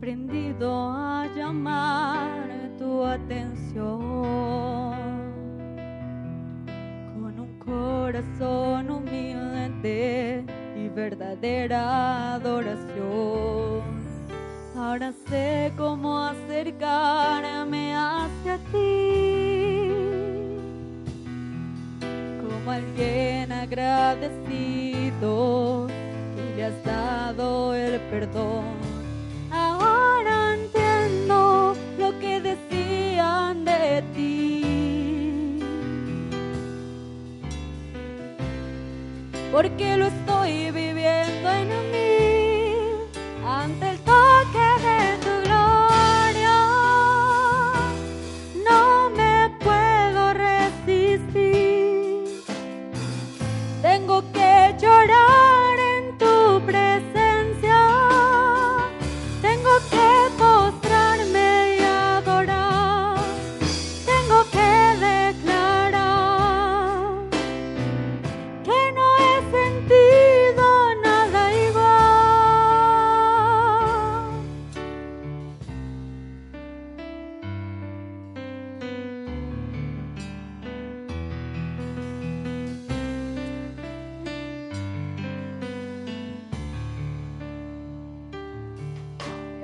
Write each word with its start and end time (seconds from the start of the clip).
aprendido 0.00 0.90
a 0.90 1.28
llamar 1.36 2.48
tu 2.78 3.04
atención 3.04 4.14
con 7.12 7.38
un 7.38 7.58
corazón 7.58 8.88
humilde 8.88 10.42
y 10.74 10.88
verdadera 10.88 12.32
adoración. 12.32 13.82
Ahora 14.74 15.12
sé 15.28 15.70
cómo 15.76 16.18
acercarme 16.18 17.94
hacia 17.94 18.56
ti, 18.72 19.90
como 22.40 22.70
alguien 22.70 23.52
agradecido 23.52 24.48
que 26.34 26.56
le 26.56 26.64
has 26.64 26.84
dado 26.86 27.74
el 27.74 28.00
perdón. 28.10 28.99
Ti. 34.14 35.60
Porque 39.52 39.96
lo 39.96 40.06
estoy 40.06 40.70
viviendo 40.70 41.50
en 41.50 41.68
mí 41.92 41.99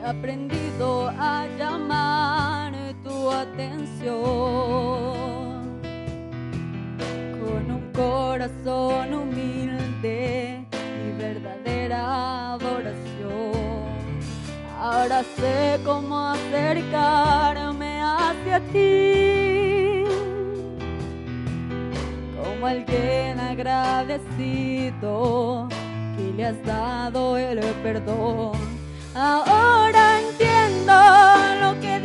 aprendido 0.07 1.09
a 1.19 1.47
llamar 1.59 2.73
tu 3.03 3.31
atención 3.31 4.15
con 7.41 7.71
un 7.73 7.93
corazón 7.93 9.15
humilde 9.15 10.65
y 10.71 11.11
verdadera 11.21 12.53
adoración. 12.53 13.53
Ahora 14.81 15.25
sé 15.37 15.81
cómo 15.84 16.17
acercarme 16.29 18.01
hacia 18.01 18.61
ti 18.73 20.05
como 22.41 22.65
alguien 22.65 23.41
agradecido 23.41 24.28
que 26.16 26.33
le 26.37 26.47
has 26.47 26.65
dado 26.65 27.37
el 27.37 27.59
perdón. 27.83 28.75
Ahora 29.19 30.21
entiendo 30.21 30.93
lo 31.62 31.81
que 31.81 31.99